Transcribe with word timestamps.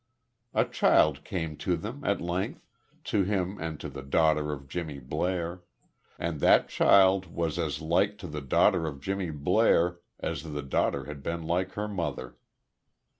A 0.55 0.65
child 0.65 1.23
came 1.23 1.55
to 1.57 1.77
them, 1.77 2.03
at 2.03 2.19
length 2.19 2.65
to 3.03 3.21
him 3.23 3.59
and 3.59 3.79
to 3.79 3.87
the 3.87 4.01
daughter 4.01 4.51
of 4.51 4.67
Jimmy 4.67 4.97
Blair; 4.97 5.61
and 6.17 6.39
that 6.39 6.69
child 6.69 7.27
was 7.27 7.59
as 7.59 7.81
like 7.81 8.17
to 8.17 8.27
the 8.27 8.41
daughter 8.41 8.87
of 8.87 8.99
Jimmy 8.99 9.29
Blair 9.29 9.99
as 10.19 10.41
the 10.41 10.63
daughter 10.63 11.05
had 11.05 11.21
been 11.21 11.43
like 11.43 11.73
her 11.73 11.87
mother. 11.87 12.35